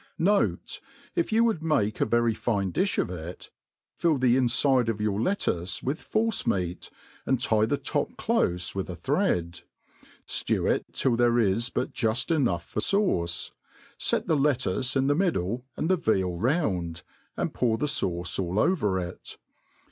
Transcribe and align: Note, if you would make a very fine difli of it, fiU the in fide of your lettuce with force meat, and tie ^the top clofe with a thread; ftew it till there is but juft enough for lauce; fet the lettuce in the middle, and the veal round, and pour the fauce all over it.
Note, 0.17 0.81
if 1.13 1.31
you 1.31 1.43
would 1.43 1.61
make 1.61 2.01
a 2.01 2.07
very 2.07 2.33
fine 2.33 2.73
difli 2.73 2.97
of 2.97 3.11
it, 3.11 3.51
fiU 4.01 4.19
the 4.19 4.35
in 4.35 4.47
fide 4.47 4.89
of 4.89 4.99
your 4.99 5.21
lettuce 5.21 5.83
with 5.83 6.01
force 6.01 6.47
meat, 6.47 6.89
and 7.27 7.39
tie 7.39 7.67
^the 7.67 7.83
top 7.83 8.13
clofe 8.17 8.73
with 8.73 8.89
a 8.89 8.95
thread; 8.95 9.61
ftew 10.27 10.67
it 10.67 10.85
till 10.91 11.15
there 11.15 11.37
is 11.37 11.69
but 11.69 11.93
juft 11.93 12.35
enough 12.35 12.65
for 12.65 12.79
lauce; 12.97 13.51
fet 13.99 14.25
the 14.25 14.35
lettuce 14.35 14.95
in 14.95 15.05
the 15.05 15.13
middle, 15.13 15.65
and 15.77 15.87
the 15.87 15.97
veal 15.97 16.35
round, 16.35 17.03
and 17.37 17.53
pour 17.53 17.77
the 17.77 17.85
fauce 17.85 18.39
all 18.39 18.57
over 18.57 18.97
it. 18.97 19.37